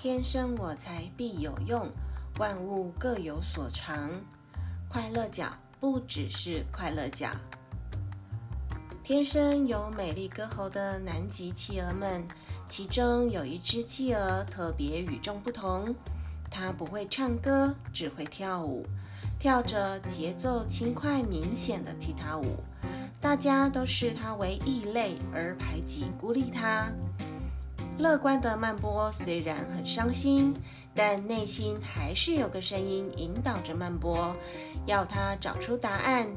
[0.00, 1.90] 天生我材必有用，
[2.38, 4.08] 万物各有所长。
[4.88, 7.30] 快乐角不只是快乐角。
[9.02, 12.24] 天生有美丽歌喉的南极企鹅们，
[12.68, 15.92] 其中有一只企鹅特别与众不同。
[16.48, 18.86] 它不会唱歌，只会跳舞，
[19.36, 22.62] 跳着节奏轻快明显的踢踏舞。
[23.20, 26.88] 大家都视它为异类而排挤孤立它。
[27.98, 30.54] 乐观的曼波虽然很伤心，
[30.94, 34.32] 但内心还是有个声音引导着曼波，
[34.86, 36.28] 要他找出答案。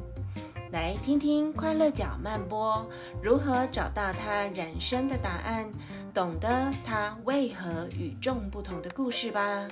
[0.72, 2.84] 来听听快乐角曼波
[3.22, 5.72] 如何找到他人生的答案，
[6.12, 9.68] 懂得他为何与众不同的故事吧。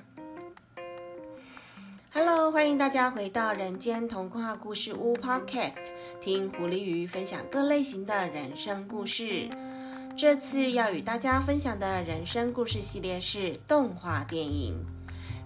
[2.13, 5.89] Hello，欢迎大家回到人间童话故事屋 Podcast，
[6.21, 9.49] 听狐狸鱼分享各类型的人生故事。
[10.19, 14.75] 这次要与大家分享的人生故事系列是动画电影，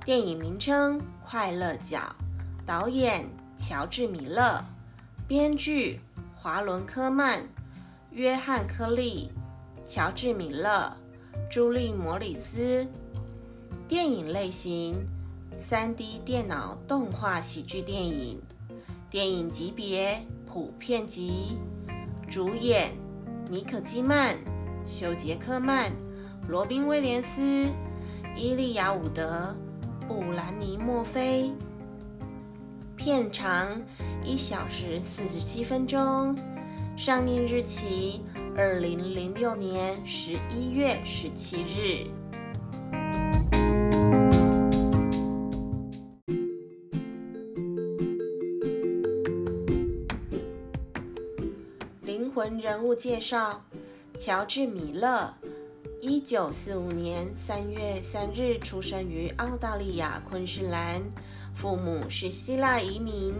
[0.03, 1.99] 电影名称《快乐角》，
[2.65, 4.65] 导演乔治·米勒，
[5.27, 5.99] 编剧
[6.33, 7.47] 华伦·科曼、
[8.09, 9.29] 约翰·科利、
[9.85, 10.97] 乔治·米勒、
[11.51, 12.87] 朱莉·摩里斯。
[13.87, 15.07] 电影类型
[15.61, 18.41] ：3D 电脑动画喜剧电影。
[19.07, 21.59] 电影级别：普遍级。
[22.27, 22.91] 主演：
[23.51, 24.35] 尼可基曼。
[24.85, 25.91] 休·杰克曼、
[26.47, 27.67] 罗宾·威廉斯、
[28.35, 29.55] 伊利亚·伍德、
[30.07, 31.51] 布兰妮·墨菲。
[32.95, 33.81] 片长
[34.23, 36.35] 一小时四十七分钟。
[36.95, 38.21] 上映日期：
[38.55, 42.07] 二零零六年十一月十七日。
[52.03, 53.61] 灵魂人物介绍。
[54.25, 55.33] 乔治·米勒，
[55.99, 61.01] 一九四五年三月三日出生于澳大利亚昆士兰，
[61.53, 63.33] 父母是希腊移民。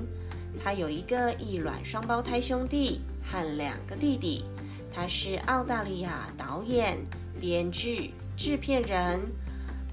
[0.62, 4.44] 他有一个异卵双胞胎兄弟和两个弟弟。
[4.94, 7.00] 他是澳大利亚导演、
[7.40, 9.22] 编剧、制片人，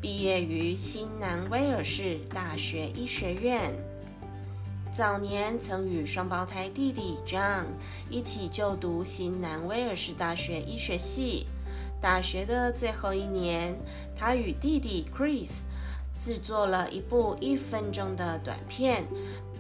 [0.01, 3.73] 毕业于新南威尔士大学医学院。
[4.93, 7.67] 早年曾与双胞胎弟弟 John
[8.11, 11.47] 一起就读新南威尔士大学医学系。
[12.03, 13.77] 大学的最后一年，
[14.17, 15.63] 他与弟弟 Chris
[16.19, 19.05] 制作了一部一分钟的短片，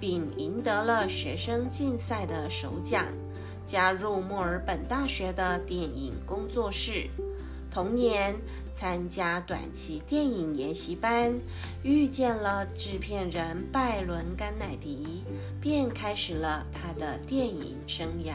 [0.00, 3.06] 并赢得了学生竞赛的首奖，
[3.64, 7.08] 加入墨尔本大学的电影工作室。
[7.70, 8.34] 同年
[8.72, 11.38] 参加短期电影研习班，
[11.82, 15.25] 遇见了制片人拜伦·甘乃迪，
[15.60, 18.34] 便开始了他的电影生涯。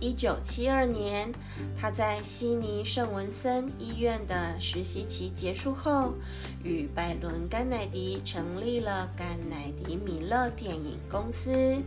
[0.00, 1.32] 一九七二年，
[1.76, 6.14] 他在悉尼圣文森医院的实习期结束后，
[6.62, 11.82] 与拜伦·甘乃迪成立了甘乃迪米勒电影公司，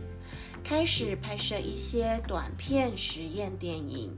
[0.62, 4.14] 开始拍摄一些短片实验电影。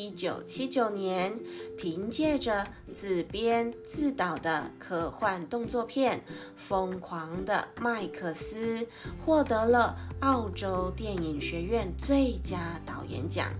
[0.00, 1.38] 一九七九年，
[1.76, 6.16] 凭借着自编自导的科幻动作片
[6.56, 8.78] 《疯狂的麦克斯》，
[9.22, 13.52] 获得了澳洲电影学院最佳导演奖。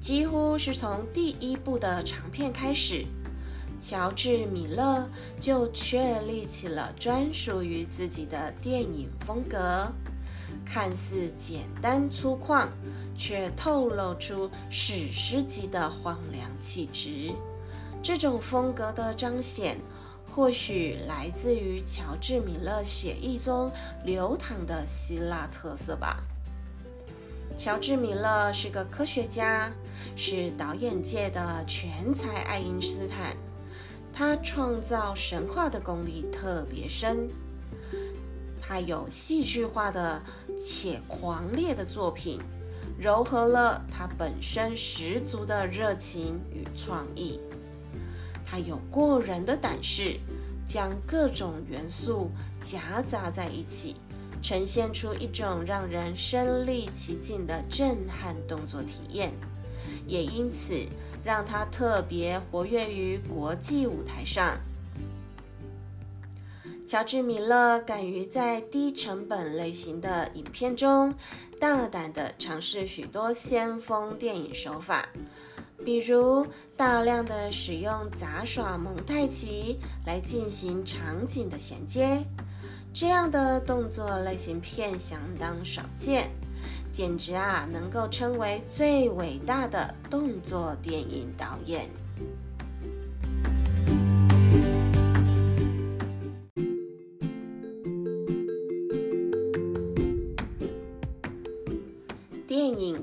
[0.00, 3.06] 几乎是从第一部的长片开始，
[3.78, 5.08] 乔治·米勒
[5.38, 9.92] 就确立起了专属于自己的电影风格。
[10.66, 12.68] 看似简单粗犷，
[13.22, 17.32] 却透露出史诗级的荒凉气质。
[18.02, 19.78] 这种风格的彰显，
[20.28, 23.70] 或许来自于乔治·米勒写意中
[24.04, 26.20] 流淌的希腊特色吧。
[27.56, 29.70] 乔治·米勒是个科学家，
[30.16, 33.36] 是导演界的全才爱因斯坦。
[34.12, 37.28] 他创造神话的功力特别深。
[38.60, 40.20] 他有戏剧化的
[40.58, 42.40] 且狂烈的作品，
[43.02, 47.40] 柔合了他本身十足的热情与创意。
[48.46, 50.20] 他有过人的胆识，
[50.64, 53.96] 将各种元素夹杂在一起，
[54.40, 59.32] 呈现出一种让人身临其境的震撼动作体验，
[60.06, 60.72] 也因此
[61.24, 64.56] 让他特别活跃于国际舞台上。
[66.92, 71.14] 乔治·米勒敢于在低成本类型的影片中
[71.58, 75.08] 大胆地尝试许多先锋电影手法，
[75.82, 76.46] 比如
[76.76, 82.22] 大量的使用杂耍蒙太奇来进行场景的衔接。
[82.92, 86.28] 这样的动作类型片相当少见，
[86.92, 91.88] 简直啊，能够称为最伟大的动作电影导演。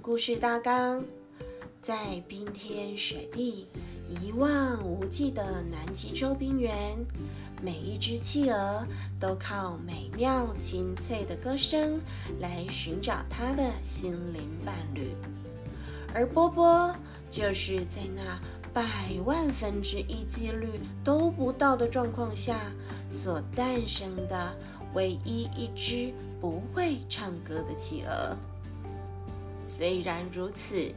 [0.10, 1.04] 故事大纲：
[1.84, 3.68] 在冰天雪地、
[4.10, 6.74] 一望无际的南极洲冰原。
[7.62, 8.88] 每一只企鹅
[9.20, 12.02] 都靠美妙清脆的歌声
[12.40, 15.12] 来寻找它的心灵伴侣，
[16.12, 16.92] 而波波
[17.30, 18.42] 就是在那
[18.74, 18.84] 百
[19.26, 22.60] 万分之一几率都不到的状况下
[23.12, 24.58] 所诞生的
[24.96, 28.36] 唯一一只不会唱歌的企鹅。
[29.70, 30.92] 虽然如此，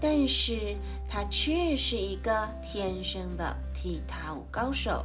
[0.00, 0.74] 但是
[1.08, 5.04] 它却是一个天生的踢踏舞高手。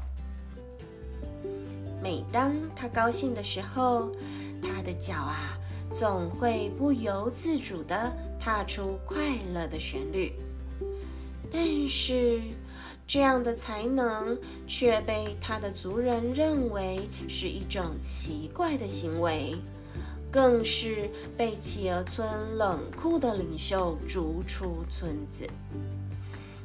[2.02, 4.12] 每当他高兴的时候，
[4.62, 5.58] 他的脚啊
[5.94, 9.18] 总会不由自主地踏出快
[9.54, 10.34] 乐的旋律。
[11.52, 12.42] 但是，
[13.06, 19.56] 这样的才能却被他的族人认为是一种奇怪的行为，
[20.34, 25.48] 更是被企鹅村冷酷的领袖逐出村子，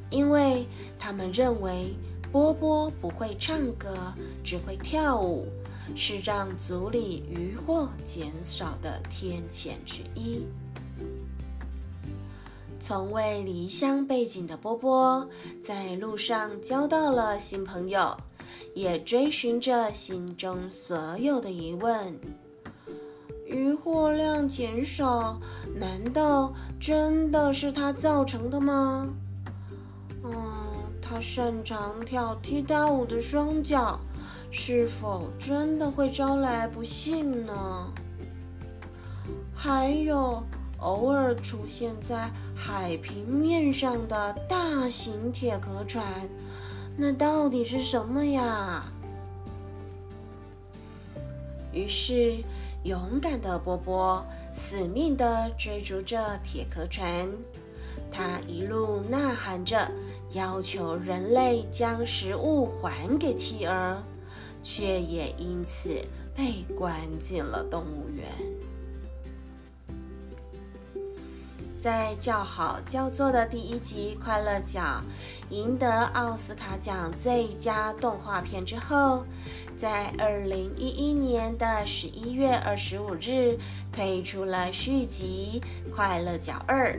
[0.09, 0.67] 因为
[0.97, 1.95] 他们认为。
[2.31, 4.13] 波波不会唱歌，
[4.43, 5.47] 只会跳舞，
[5.95, 10.45] 是让族里渔获减少的天谴之一。
[12.79, 15.27] 从未离乡背井的波波，
[15.63, 18.15] 在路上交到了新朋友，
[18.75, 22.15] 也追寻着心中所有的疑问：
[23.49, 25.41] 渔获量减少，
[25.75, 29.09] 难道真的是他造成的吗？
[30.23, 30.31] 嗯
[31.01, 33.99] 他擅长跳踢踏舞的双脚，
[34.51, 37.91] 是否真的会招来不幸呢？
[39.55, 40.43] 还有
[40.77, 46.05] 偶尔出现在海平面上的大型铁壳船，
[46.95, 48.85] 那到底是什么呀？
[51.73, 52.37] 于是，
[52.83, 57.29] 勇敢的波波死命地追逐着铁壳船，
[58.11, 59.89] 他一路呐喊着。
[60.33, 63.97] 要求人类将食物还给企鹅，
[64.61, 65.89] 却也因此
[66.35, 68.27] 被关进了动物园。
[71.79, 74.79] 在叫好叫座的第一集《快乐角》
[75.49, 79.25] 赢得奥斯卡奖最佳动画片之后，
[79.79, 83.57] 在二零一一年的十一月二十五日
[83.93, 85.61] 推出了续集
[85.95, 86.91] 《快乐角二》。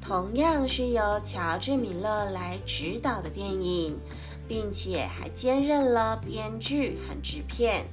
[0.00, 3.98] 同样是由乔治·米勒来指导的电影，
[4.46, 7.84] 并且还兼任了编剧和制片。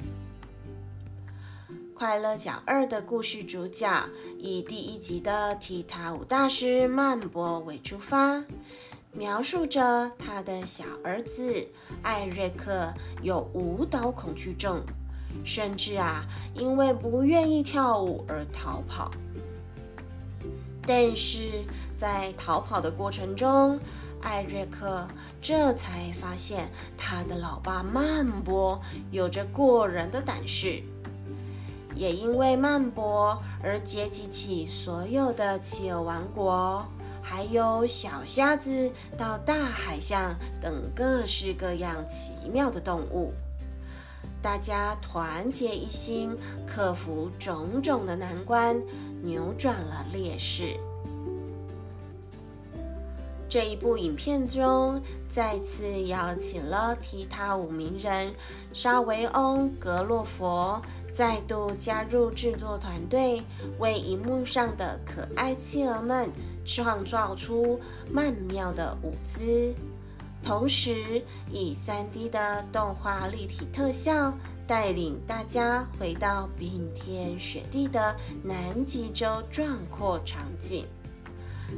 [1.96, 4.08] 《快乐角二》的故事主角
[4.38, 8.46] 以第一集的踢踏舞大师曼波为出发，
[9.18, 11.68] 描述着他的小儿子
[12.04, 12.94] 艾瑞克
[13.24, 14.84] 有舞蹈恐惧症，
[15.44, 16.24] 甚至啊，
[16.54, 19.10] 因为不愿意跳舞而逃跑。
[20.86, 21.64] 但是
[21.96, 23.80] 在逃跑的过程中，
[24.22, 25.08] 艾瑞克
[25.42, 28.80] 这才发现他的老爸曼波
[29.10, 30.84] 有着过人的胆识，
[31.96, 36.86] 也因为曼波而接济起所有的企鹅王国，
[37.30, 43.34] 还有小虾子到大海象等各式各样奇妙的动物。
[44.42, 48.82] 大家团结一心，克服种种的难关。
[49.24, 50.78] 扭转了劣势。
[53.50, 58.32] 这一部影片中，再次邀请了踢踏舞名人
[58.72, 60.82] 沙维欧·格洛佛
[61.12, 63.42] 再度加入制作团队，
[63.80, 66.30] 为荧幕上的可爱企鹅们
[66.68, 67.80] 创造出
[68.12, 69.74] 曼妙的舞姿，
[70.44, 74.38] 同时以 3D 的动画立体特效。
[74.68, 80.86] 带领大家回到冰天雪地的南极洲壮阔场景。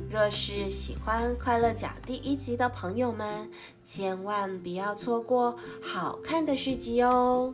[0.09, 3.47] 若是喜欢《快乐角》第一集的朋友们，
[3.83, 7.53] 千万不要错过好看的续集哦！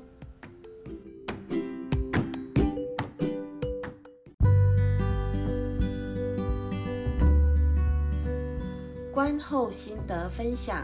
[9.15, 10.83] 观后心得分享。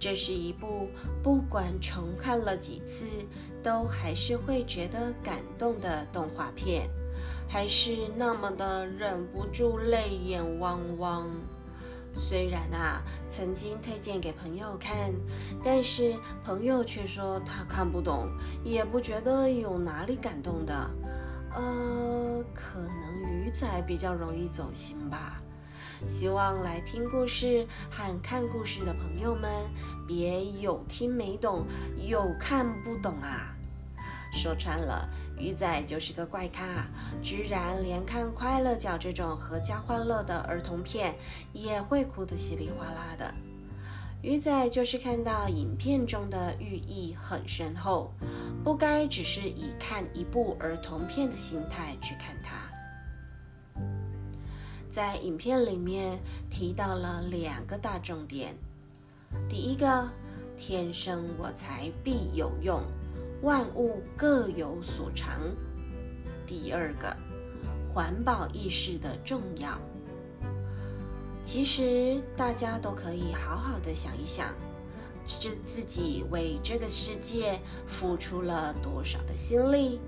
[0.00, 0.90] 这是一部
[1.22, 3.06] 不管重看了几次，
[3.62, 6.90] 都还是会觉得感动的动画片，
[7.48, 11.30] 还是那么的忍不住泪眼汪汪。
[12.16, 15.14] 虽然啊，曾经推荐给朋友看，
[15.62, 18.28] 但是朋友却说他看不懂，
[18.64, 20.74] 也不觉得有哪里感动的。
[21.54, 25.40] 呃，可能鱼仔比较容易走心吧。
[26.08, 29.50] 希望来听故事和看故事的朋友们，
[30.06, 31.66] 别有听没懂，
[32.06, 33.54] 有看不懂啊！
[34.32, 35.08] 说穿了，
[35.38, 36.86] 鱼仔就是个怪咖，
[37.22, 41.14] 居然连看《快乐角》这种合家欢乐的儿童片，
[41.52, 43.34] 也会哭得稀里哗啦的。
[44.22, 48.12] 鱼仔就是看到影片中的寓意很深厚，
[48.62, 52.45] 不该只是以看一部儿童片的心态去看它。
[54.96, 58.56] 在影片里面提到了两个大重点：
[59.46, 60.08] 第一个，
[60.56, 62.82] 天生我材必有用，
[63.42, 65.38] 万物各有所长；
[66.46, 67.14] 第二个，
[67.92, 69.78] 环保意识的重要。
[71.44, 74.48] 其实大家都可以好好的想一想，
[75.26, 80.00] 是自己为这个世界付出了多少的心力，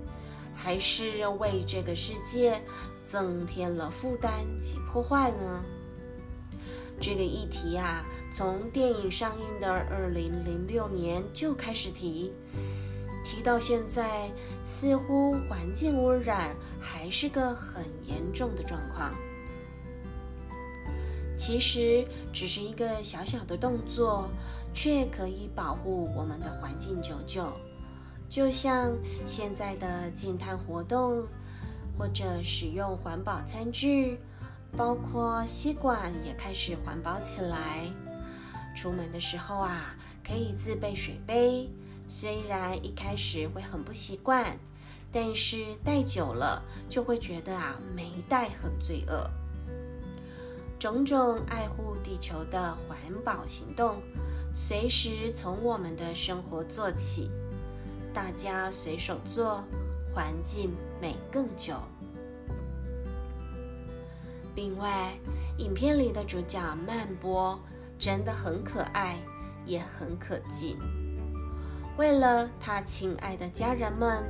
[0.55, 2.59] 还是为这个世界
[3.09, 5.63] 增添了负担及破坏呢？
[7.01, 12.31] 这个议题啊，从电影上映的二零零六年就开始提，
[13.25, 14.29] 提到现在，
[14.63, 19.11] 似乎环境污染还是个很严重的状况。
[21.35, 24.29] 其实只是一个小小的动作，
[24.71, 27.47] 却可以保护我们的环境久久。
[28.29, 31.25] 就像现在的净碳活动，
[31.99, 34.17] 或者使用环保餐具，
[34.77, 37.91] 包括吸管也开始环保起来。
[38.73, 41.69] 出门的时候啊，可以自备水杯。
[42.07, 44.57] 虽然一开始会很不习惯，
[45.11, 49.29] 但是带久了就会觉得啊，没带很罪恶。
[50.79, 54.01] 种种爱护地球的环保行动，
[54.53, 57.29] 随时从我们的生活做起，
[58.13, 59.61] 大家随手做，
[60.13, 61.75] 环境美更久。
[64.55, 65.13] 另外，
[65.57, 67.57] 影片里的主角曼波
[67.97, 69.17] 真的很可爱，
[69.65, 70.77] 也很可敬。
[71.97, 74.23] 为了他亲爱的家人们，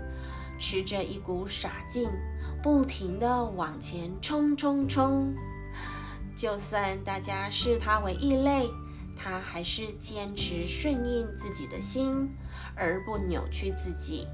[0.60, 2.10] 持着一股傻劲，
[2.62, 5.34] 不停地往前冲冲冲。
[6.36, 8.70] 就算大家视他为异类，
[9.16, 12.30] 他还是坚持顺应自己的心，
[12.76, 14.28] 而不扭曲自己，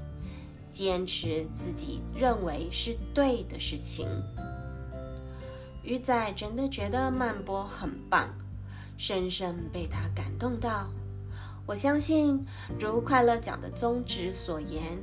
[0.76, 4.06] 坚持自己认为是对的事情。
[5.82, 8.28] 鱼仔真的觉得曼波很棒，
[8.98, 10.86] 深深被他感动到。
[11.64, 12.46] 我相信，
[12.78, 14.98] 如快乐奖的宗旨所言，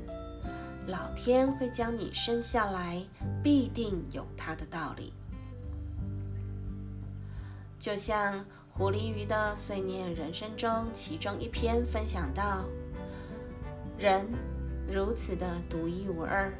[0.85, 3.01] 老天会将你生下来，
[3.43, 5.11] 必定有他的道理。
[7.79, 12.63] 就像狐狸鱼的碎念人生中，其中一篇分享到：
[13.97, 14.27] 人
[14.91, 16.53] 如此的独一无二，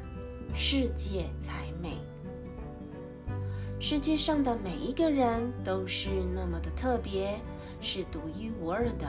[0.54, 1.98] 世界才美。
[3.80, 7.38] 世界上的每一个人都是那么的特别，
[7.80, 9.06] 是独一无二的。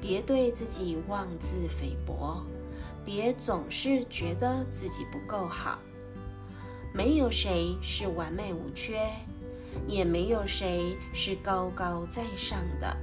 [0.00, 2.44] 别对自己妄自菲薄，
[3.04, 5.78] 别总是觉得自己不够好。
[6.92, 8.98] 没有谁是完美无缺。
[9.86, 12.96] 也没有谁是高高在上的。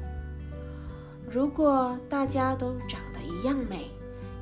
[1.30, 3.92] 如果大家都长得一样美、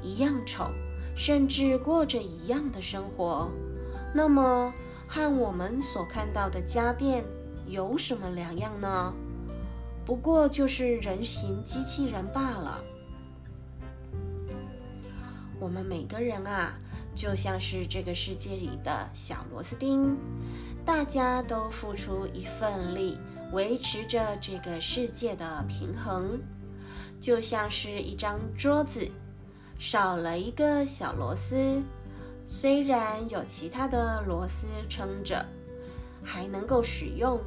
[0.01, 0.71] 一样丑，
[1.15, 3.49] 甚至过着一样的生活，
[4.13, 4.73] 那么
[5.07, 7.23] 和我们所看到的家电
[7.67, 9.13] 有什么两样呢？
[10.03, 12.83] 不过就是人形机器人罢了。
[15.59, 16.73] 我们每个人啊，
[17.13, 20.17] 就像是这个世界里的小螺丝钉。
[20.83, 23.15] 大家都付出一份力，
[23.53, 26.39] 维持着这个世界的平衡，
[27.19, 29.07] 就像是一张桌子，
[29.81, 31.81] 少了一个小螺丝，
[32.45, 35.43] 虽然有其他的螺丝撑着，
[36.23, 37.39] 还能够使用，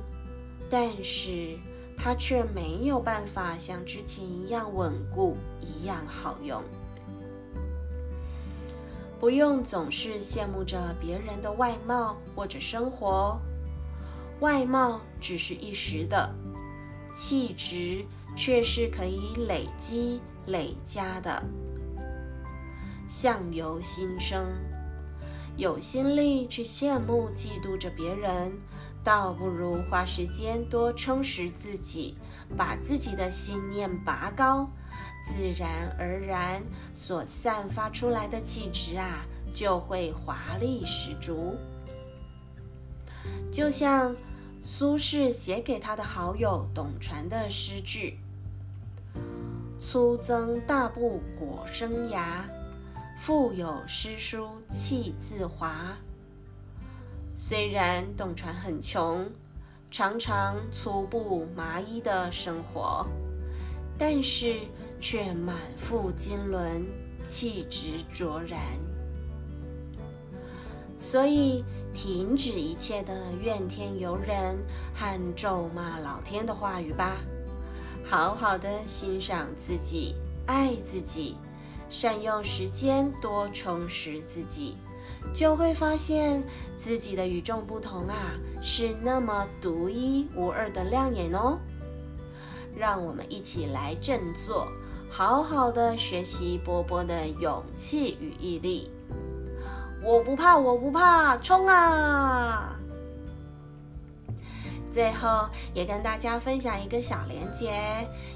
[0.69, 1.57] 但是
[1.97, 6.61] 它却没有办法像之前一样稳固，一样好用。
[9.21, 13.41] 不用总是羡慕着别人的外貌或者生活，
[14.41, 16.35] 外貌只是一时的，
[17.15, 18.05] 气质
[18.37, 21.41] 却是可以累积累加的。
[23.07, 24.47] 相由心生，
[25.57, 28.53] 有心力去羡慕嫉妒着别人，
[29.03, 32.17] 倒不如花时间多充实自己，
[32.57, 34.69] 把自己的心念拔高。
[35.27, 41.57] 自然而然所散发出来的气质啊，就会华丽十足。
[43.51, 44.15] 就像
[44.67, 48.19] 苏轼写给他的好友董传的诗句
[49.81, 52.43] ：“粗增大布裹生涯，
[53.27, 55.97] 腹有诗书气自华。”
[57.35, 59.27] 虽然洞川很穷，
[59.91, 63.07] 常常粗布麻衣的生活，
[63.97, 64.57] 但是
[65.01, 66.85] 却满腹经纶，
[67.25, 68.61] 气质卓然。
[71.01, 71.65] 所以，
[71.95, 74.55] 停止一切的怨天尤人
[74.95, 77.17] 和咒骂老天的话语吧，
[78.05, 80.15] 好好的欣赏自己，
[80.45, 81.39] 爱自己，
[81.95, 84.77] 善用时间，多充实自己。
[85.33, 86.43] 就会发现
[86.77, 91.57] 自己的与众不同啊，是那么独一无二的亮眼哦。
[92.77, 94.67] 让我们一起来振作，
[95.09, 98.91] 好好的学习波波的勇气与毅力。
[100.03, 102.77] 我不怕，我不怕，冲啊！
[104.95, 107.73] 最后也跟大家分享一个小连结，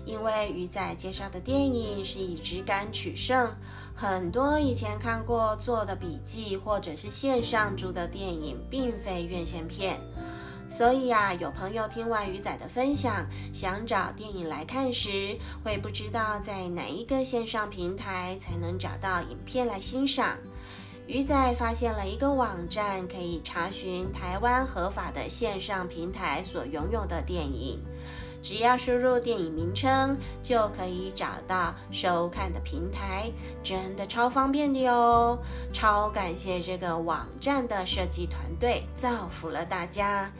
[0.05, 3.55] 因为鱼仔介绍的电影是以质感取胜，
[3.95, 10.00] 很多以前看过做的笔记或者是线上租的电影，并非院线片，
[10.69, 20.37] 所以呀，有朋友听完鱼仔的分享，想找电影来看时，会不知道在哪一个线上平台才能找到影片来欣赏。
[21.09, 27.81] 鱼仔发现了一个网站，可以查询台湾合法的线上平台所拥有的电影。
[28.40, 33.30] 只要输入电影名称，就可以找到收看的平台，
[33.62, 35.38] 真的超方便的哟！
[35.73, 40.30] 超感谢这个网站的设计团队，造福了大家。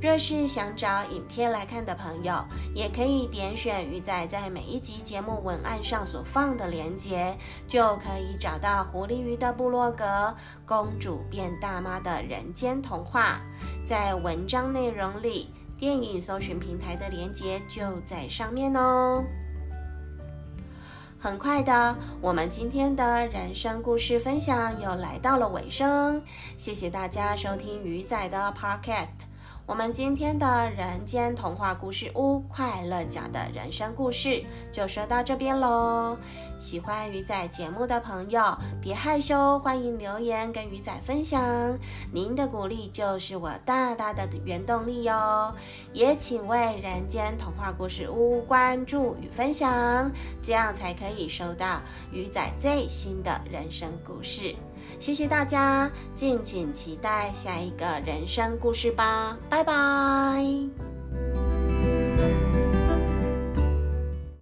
[0.00, 7.36] 若是想找影片来看的朋友，也可以点选鱼仔在每一集节目文案上所放的链接，
[7.66, 10.04] 就可以找到狐狸鱼的部落格
[10.66, 13.40] 《公主变大妈的人间童话》。
[13.86, 15.50] 在文章内容里。
[15.84, 19.22] 电影搜寻平台的连接就在上面哦。
[21.18, 26.22] 很快的，我们今天的人生故事分享又来到了尾声，
[26.56, 29.26] 谢谢大家收听鱼仔的 Podcast。
[29.66, 36.18] 我们今天的人间童话故事屋快乐讲的人生故事就说到这边喽。
[36.58, 41.78] 喜欢鱼仔节目的朋友，别害羞，欢迎留言跟鱼仔分享。
[42.12, 45.54] 您的鼓励就是我大大的原动力哟。
[45.94, 51.80] 也请为人间童话故事屋关注与分享，这样才可以收到
[52.12, 54.54] 鱼仔最新的人生故事。
[55.04, 60.42] 谢谢大家，敬请期待下一个人生故事吧，拜拜。